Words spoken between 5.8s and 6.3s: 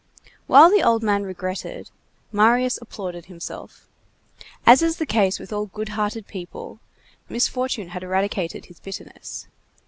hearted